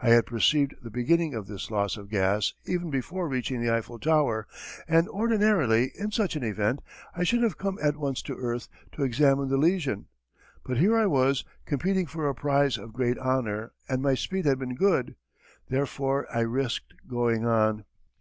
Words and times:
I 0.00 0.08
had 0.08 0.26
perceived 0.26 0.74
the 0.82 0.90
beginning 0.90 1.34
of 1.34 1.46
this 1.46 1.70
loss 1.70 1.96
of 1.96 2.08
gas 2.08 2.52
even 2.66 2.90
before 2.90 3.28
reaching 3.28 3.62
the 3.62 3.72
Eiffel 3.72 3.96
Tower, 4.00 4.48
and 4.88 5.08
ordinarily, 5.08 5.92
in 5.96 6.10
such 6.10 6.34
an 6.34 6.42
event, 6.42 6.82
I 7.14 7.22
should 7.22 7.44
have 7.44 7.58
come 7.58 7.78
at 7.80 7.96
once 7.96 8.22
to 8.22 8.34
earth 8.34 8.66
to 8.90 9.04
examine 9.04 9.50
the 9.50 9.56
lesion. 9.58 10.06
But 10.64 10.78
here 10.78 10.96
I 10.98 11.06
was 11.06 11.44
competing 11.64 12.06
for 12.06 12.28
a 12.28 12.34
prize 12.34 12.76
of 12.76 12.92
great 12.92 13.18
honour 13.20 13.70
and 13.88 14.02
my 14.02 14.14
speed 14.14 14.46
had 14.46 14.58
been 14.58 14.74
good. 14.74 15.14
Therefore 15.68 16.26
I 16.34 16.40
risked 16.40 16.94
going 17.06 17.46
on. 17.46 17.84